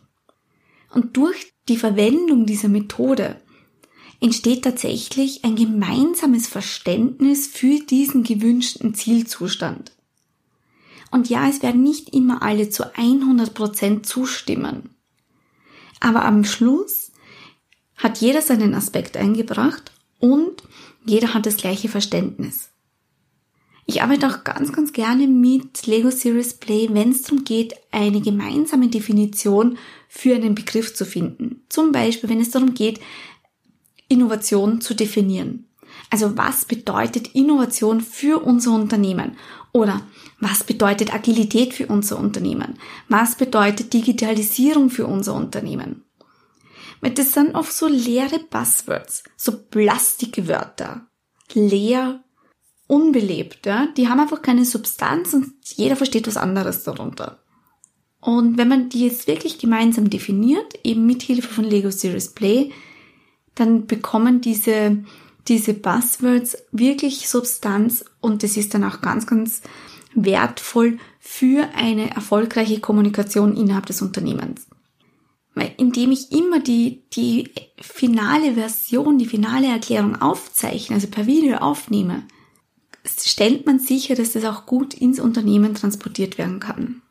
Und 0.91 1.17
durch 1.17 1.53
die 1.69 1.77
Verwendung 1.77 2.47
dieser 2.47 2.69
Methode 2.69 3.41
entsteht 4.21 4.63
tatsächlich 4.63 5.45
ein 5.45 5.57
gemeinsames 5.57 6.47
Verständnis 6.47 7.49
für 7.49 7.81
diesen 7.81 8.23
gewünschten 8.23 8.95
Zielzustand. 8.95 9.93
Und 11.11 11.29
ja, 11.29 11.49
es 11.49 11.63
werden 11.63 11.83
nicht 11.83 12.15
immer 12.15 12.43
alle 12.43 12.71
zu 12.71 12.97
100 12.97 13.53
Prozent 13.53 14.07
zustimmen. 14.07 14.91
Aber 15.99 16.25
am 16.25 16.45
Schluss 16.45 17.02
hat 17.97 18.19
jeder 18.19 18.43
seinen 18.43 18.75
Aspekt 18.75 19.17
eingebracht 19.17 19.93
und 20.19 20.63
jeder 21.05 21.35
hat 21.35 21.47
das 21.47 21.57
gleiche 21.57 21.89
Verständnis. 21.89 22.71
Ich 23.85 24.01
arbeite 24.03 24.29
auch 24.29 24.45
ganz, 24.45 24.73
ganz 24.73 24.93
gerne 24.93 25.27
mit 25.27 25.87
Lego 25.87 26.11
Series 26.11 26.55
Play, 26.55 26.89
wenn 26.93 27.11
es 27.11 27.23
darum 27.23 27.45
geht, 27.45 27.75
eine 27.91 28.21
gemeinsame 28.21 28.89
Definition 28.89 29.77
für 30.09 30.35
einen 30.35 30.55
Begriff 30.55 30.95
zu 30.95 31.05
finden. 31.05 31.65
Zum 31.69 31.91
Beispiel, 31.91 32.31
wenn 32.31 32.41
es 32.41 32.51
darum 32.51 32.75
geht, 32.75 33.01
Innovation 34.09 34.81
zu 34.81 34.95
definieren. 34.95 35.67
Also 36.11 36.37
was 36.37 36.65
bedeutet 36.65 37.35
Innovation 37.35 38.01
für 38.01 38.43
unser 38.43 38.73
Unternehmen? 38.73 39.37
Oder 39.73 40.03
was 40.39 40.65
bedeutet 40.65 41.15
Agilität 41.15 41.75
für 41.75 41.87
unser 41.87 42.19
Unternehmen? 42.19 42.79
Was 43.09 43.37
bedeutet 43.37 43.93
Digitalisierung 43.93 44.91
für 44.91 45.07
unser 45.07 45.35
Unternehmen? 45.35 46.05
Weil 47.03 47.11
das 47.11 47.33
sind 47.33 47.55
oft 47.55 47.73
so 47.73 47.89
leere 47.89 48.39
Buzzwords, 48.39 49.25
so 49.37 49.59
Plastikwörter. 49.59 51.07
Leer 51.53 52.23
unbelebt. 52.87 53.67
Ja? 53.67 53.89
Die 53.97 54.09
haben 54.09 54.21
einfach 54.21 54.41
keine 54.41 54.65
Substanz 54.65 55.35
und 55.35 55.53
jeder 55.75 55.97
versteht 55.97 56.27
was 56.27 56.37
anderes 56.39 56.85
darunter. 56.85 57.41
Und 58.21 58.57
wenn 58.57 58.69
man 58.69 58.89
die 58.89 59.05
jetzt 59.05 59.27
wirklich 59.27 59.59
gemeinsam 59.59 60.09
definiert, 60.09 60.79
eben 60.85 61.05
mit 61.05 61.23
Hilfe 61.23 61.49
von 61.49 61.65
Lego 61.65 61.91
Series 61.91 62.29
Play, 62.29 62.71
dann 63.57 63.87
bekommen 63.87 64.41
diese, 64.41 65.05
diese 65.49 65.75
Buzzwords 65.75 66.57
wirklich 66.71 67.29
Substanz 67.29 68.05
und 68.21 68.45
das 68.45 68.57
ist 68.57 68.75
dann 68.75 68.85
auch 68.85 69.01
ganz, 69.01 69.27
ganz 69.27 69.63
wertvoll 70.15 70.99
für 71.19 71.69
eine 71.75 72.15
erfolgreiche 72.15 72.79
Kommunikation 72.79 73.57
innerhalb 73.57 73.87
des 73.87 74.03
Unternehmens. 74.03 74.67
Weil 75.55 75.75
indem 75.77 76.13
ich 76.13 76.33
immer 76.33 76.61
die, 76.61 77.03
die 77.13 77.51
finale 77.81 78.55
Version, 78.55 79.19
die 79.19 79.27
finale 79.27 79.67
Erklärung 79.67 80.21
aufzeichne, 80.21 80.97
also 80.97 81.09
per 81.09 81.27
Video 81.27 81.57
aufnehme, 81.57 82.25
stellt 83.07 83.67
man 83.67 83.79
sicher, 83.79 84.15
dass 84.15 84.33
das 84.33 84.45
auch 84.45 84.67
gut 84.67 84.95
ins 84.95 85.21
Unternehmen 85.21 85.75
transportiert 85.75 86.39
werden 86.39 86.61
kann. 86.61 87.03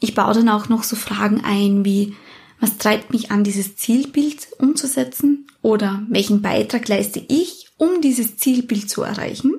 Ich 0.00 0.14
baue 0.14 0.34
dann 0.34 0.48
auch 0.48 0.68
noch 0.68 0.84
so 0.84 0.96
Fragen 0.96 1.42
ein 1.44 1.84
wie, 1.84 2.14
was 2.60 2.78
treibt 2.78 3.12
mich 3.12 3.30
an, 3.30 3.44
dieses 3.44 3.76
Zielbild 3.76 4.48
umzusetzen? 4.58 5.46
Oder 5.60 6.04
welchen 6.08 6.40
Beitrag 6.40 6.88
leiste 6.88 7.22
ich, 7.28 7.68
um 7.76 8.00
dieses 8.00 8.36
Zielbild 8.36 8.88
zu 8.88 9.02
erreichen? 9.02 9.54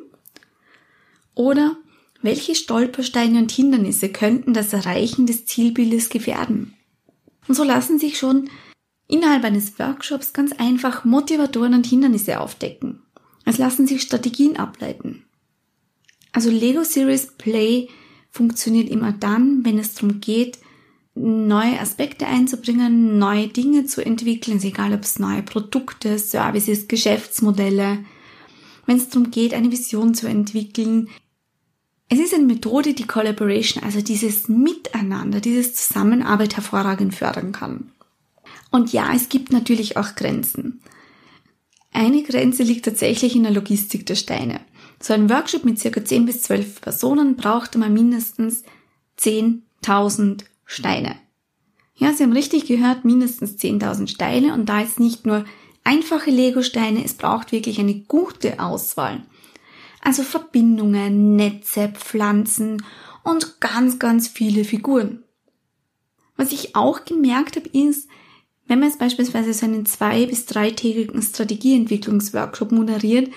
Oder 1.36 1.78
welche 2.22 2.56
Stolpersteine 2.56 3.40
und 3.40 3.52
Hindernisse 3.52 4.10
könnten 4.10 4.54
das 4.54 4.74
Erreichen 4.74 5.26
des 5.26 5.46
Zielbildes 5.46 6.10
gefährden? 6.10 6.74
Und 7.50 7.56
so 7.56 7.64
lassen 7.64 7.98
sich 7.98 8.20
schon 8.20 8.48
innerhalb 9.08 9.44
eines 9.44 9.80
Workshops 9.80 10.34
ganz 10.34 10.54
einfach 10.54 11.04
Motivatoren 11.04 11.74
und 11.74 11.88
Hindernisse 11.88 12.40
aufdecken. 12.40 13.02
Es 13.44 13.58
lassen 13.58 13.88
sich 13.88 14.04
Strategien 14.04 14.56
ableiten. 14.56 15.26
Also 16.32 16.52
Lego 16.52 16.84
Series 16.84 17.34
Play 17.40 17.90
funktioniert 18.30 18.88
immer 18.88 19.14
dann, 19.14 19.66
wenn 19.66 19.80
es 19.80 19.96
darum 19.96 20.22
geht, 20.22 20.60
neue 21.16 21.80
Aspekte 21.80 22.28
einzubringen, 22.28 23.18
neue 23.18 23.48
Dinge 23.48 23.86
zu 23.86 24.06
entwickeln, 24.06 24.62
egal 24.62 24.94
ob 24.94 25.02
es 25.02 25.18
neue 25.18 25.42
Produkte, 25.42 26.20
Services, 26.20 26.88
Geschäftsmodelle, 26.88 28.06
wenn 28.86 28.98
es 28.98 29.10
darum 29.10 29.32
geht, 29.32 29.56
eine 29.56 29.72
Vision 29.72 30.14
zu 30.14 30.28
entwickeln. 30.28 31.10
Es 32.12 32.18
ist 32.18 32.34
eine 32.34 32.46
Methode, 32.46 32.96
die 32.96 33.06
Collaboration, 33.06 33.84
also 33.84 34.02
dieses 34.02 34.50
Miteinander, 34.50 35.42
dieses 35.42 35.76
Zusammenarbeit 35.76 36.56
hervorragend 36.56 37.14
fördern 37.14 37.52
kann. 37.52 37.92
Und 38.72 38.92
ja, 38.92 39.14
es 39.16 39.30
gibt 39.30 39.52
natürlich 39.52 39.96
auch 39.96 40.16
Grenzen. 40.16 40.82
Eine 41.94 42.24
Grenze 42.24 42.64
liegt 42.64 42.86
tatsächlich 42.86 43.36
in 43.36 43.44
der 43.44 43.52
Logistik 43.52 44.08
der 44.08 44.16
Steine. 44.16 44.60
So 45.00 45.14
ein 45.14 45.30
Workshop 45.30 45.64
mit 45.66 45.80
circa 45.80 46.04
10 46.04 46.26
bis 46.26 46.42
12 46.42 46.82
Personen 46.82 47.36
brauchte 47.36 47.78
man 47.78 47.94
mindestens 47.94 48.64
10.000 49.20 50.42
Steine. 50.66 51.16
Ja, 51.96 52.14
Sie 52.14 52.24
haben 52.24 52.34
richtig 52.34 52.66
gehört, 52.66 53.06
mindestens 53.06 53.56
10.000 53.58 54.08
Steine 54.08 54.54
und 54.54 54.68
da 54.68 54.82
ist 54.82 55.00
nicht 55.00 55.26
nur 55.26 55.46
einfache 55.84 56.32
Lego-Steine, 56.32 57.04
es 57.04 57.14
braucht 57.14 57.52
wirklich 57.52 57.80
eine 57.80 57.96
gute 57.96 58.60
Auswahl. 58.60 59.22
Also 60.02 60.24
Verbindungen, 60.24 61.36
Netze, 61.36 61.90
Pflanzen 61.90 62.84
und 63.24 63.60
ganz, 63.60 64.00
ganz 64.00 64.28
viele 64.28 64.64
Figuren. 64.64 65.24
Was 66.38 66.52
ich 66.52 66.76
auch 66.76 67.04
gemerkt 67.04 67.58
habe, 67.58 67.70
ist, 67.70 68.08
wenn 68.68 68.80
man 68.80 68.90
jetzt 68.90 69.00
beispielsweise 69.00 69.54
so 69.54 69.66
einen 69.66 69.86
zwei- 69.86 70.26
bis 70.26 70.46
dreitägigen 70.46 71.22
Strategieentwicklungsworkshop 71.22 72.72
moderiert, 72.72 73.32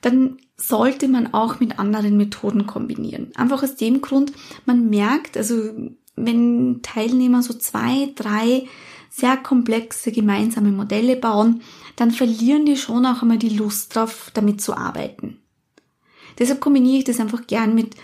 dann 0.00 0.36
sollte 0.56 1.08
man 1.08 1.32
auch 1.32 1.60
mit 1.60 1.78
anderen 1.78 2.16
Methoden 2.16 2.66
kombinieren. 2.66 3.32
Einfach 3.34 3.62
aus 3.62 3.76
dem 3.76 4.00
Grund, 4.00 4.32
man 4.66 4.90
merkt, 4.90 5.36
also 5.36 5.72
wenn 6.14 6.80
Teilnehmer 6.82 7.42
so 7.42 7.54
zwei, 7.54 8.12
drei 8.14 8.66
sehr 9.08 9.36
komplexe 9.36 10.12
gemeinsame 10.12 10.70
Modelle 10.70 11.16
bauen, 11.16 11.62
dann 11.96 12.10
verlieren 12.10 12.64
die 12.64 12.76
schon 12.76 13.06
auch 13.06 13.22
einmal 13.22 13.38
die 13.38 13.56
Lust 13.56 13.96
drauf, 13.96 14.30
damit 14.34 14.60
zu 14.60 14.76
arbeiten. 14.76 15.39
Deshalb 16.38 16.60
kombiniere 16.60 16.98
ich 16.98 17.04
das 17.04 17.20
einfach 17.20 17.46
gern 17.46 17.74
mit 17.74 17.96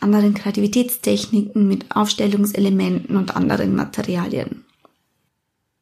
anderen 0.00 0.34
Kreativitätstechniken, 0.34 1.68
mit 1.68 1.94
Aufstellungselementen 1.94 3.16
und 3.16 3.36
anderen 3.36 3.74
Materialien. 3.74 4.64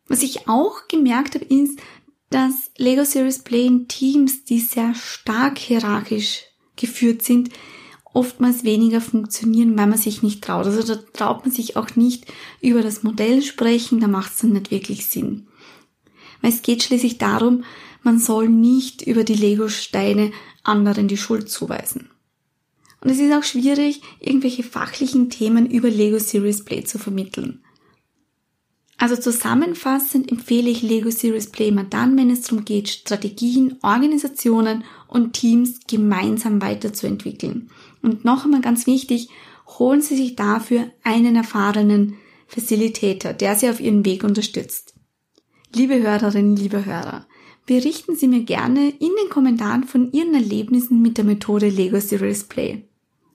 Was 0.09 0.23
ich 0.23 0.49
auch 0.49 0.89
gemerkt 0.89 1.35
habe, 1.35 1.45
ist, 1.45 1.79
dass 2.31 2.71
Lego 2.77 3.05
Series 3.05 3.41
Play 3.41 3.67
in 3.67 3.89
Teams, 3.89 4.45
die 4.45 4.61
sehr 4.61 4.95
stark 4.95 5.59
hierarchisch 5.59 6.45
geführt 6.77 7.23
sind, 7.23 7.51
oftmals 8.13 8.65
weniger 8.65 9.01
funktionieren, 9.01 9.79
weil 9.79 9.87
man 9.87 9.99
sich 9.99 10.23
nicht 10.23 10.43
traut. 10.43 10.67
Also 10.67 10.83
da 10.83 11.01
traut 11.13 11.45
man 11.45 11.55
sich 11.55 11.77
auch 11.77 11.95
nicht 11.95 12.27
über 12.61 12.83
das 12.83 13.03
Modell 13.03 13.43
sprechen, 13.43 14.01
da 14.01 14.09
macht 14.09 14.33
es 14.33 14.39
dann 14.39 14.53
nicht 14.53 14.71
wirklich 14.71 15.07
Sinn. 15.07 15.47
Weil 16.41 16.53
es 16.53 16.63
geht 16.63 16.83
schließlich 16.83 17.19
darum, 17.19 17.65
man 18.09 18.19
soll 18.19 18.49
nicht 18.49 19.03
über 19.03 19.23
die 19.23 19.35
Lego-Steine 19.35 20.33
anderen 20.63 21.09
die 21.09 21.19
Schuld 21.19 21.51
zuweisen. 21.51 22.09
Und 23.03 23.11
es 23.11 23.19
ist 23.19 23.31
auch 23.35 23.43
schwierig, 23.43 24.01
irgendwelche 24.19 24.63
fachlichen 24.63 25.29
Themen 25.29 25.67
über 25.71 25.91
Lego 25.91 26.19
Series 26.19 26.65
Play 26.65 26.85
zu 26.85 26.99
vermitteln. 26.99 27.63
Also 28.97 29.15
zusammenfassend 29.15 30.33
empfehle 30.33 30.71
ich 30.71 30.81
Lego 30.81 31.11
Series 31.11 31.51
Play 31.51 31.69
immer 31.69 31.85
dann, 31.85 32.17
wenn 32.17 32.31
es 32.31 32.41
darum 32.41 32.65
geht, 32.65 32.89
Strategien, 32.89 33.77
Organisationen 33.83 34.85
und 35.07 35.35
Teams 35.35 35.81
gemeinsam 35.87 36.63
weiterzuentwickeln. 36.63 37.69
Und 38.01 38.25
noch 38.25 38.47
einmal 38.47 38.63
ganz 38.63 38.87
wichtig, 38.87 39.29
holen 39.79 40.01
Sie 40.01 40.17
sich 40.17 40.35
dafür 40.35 40.91
einen 41.05 41.37
erfahrenen 41.37 42.15
Facilitator, 42.47 43.35
der 43.35 43.55
Sie 43.55 43.69
auf 43.69 43.81
Ihren 43.81 44.07
Weg 44.07 44.25
unterstützt. 44.25 44.95
Liebe 45.75 46.01
Hörerinnen, 46.01 46.57
liebe 46.57 46.87
Hörer, 46.87 47.27
berichten 47.69 48.17
Sie 48.17 48.29
mir 48.29 48.45
gerne 48.45 48.89
in 48.89 49.11
den 49.23 49.29
Kommentaren 49.29 49.85
von 49.85 50.11
Ihren 50.11 50.35
Erlebnissen 50.35 51.03
mit 51.03 51.19
der 51.19 51.25
Methode 51.27 51.69
Lego 51.69 52.01
Series 52.01 52.45
Play. 52.45 52.89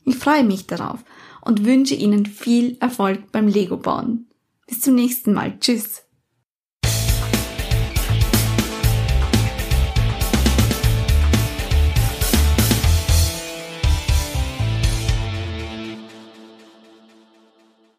Ich 0.06 0.16
freue 0.16 0.44
mich 0.44 0.66
darauf 0.66 1.06
und 1.42 1.66
wünsche 1.66 1.94
Ihnen 1.94 2.26
viel 2.26 2.76
Erfolg 2.80 3.32
beim 3.32 3.48
Lego 3.48 3.78
bauen. 3.78 4.26
Bis 4.66 4.82
zum 4.82 4.96
nächsten 4.96 5.34
Mal. 5.34 5.60
Tschüss. 5.60 6.02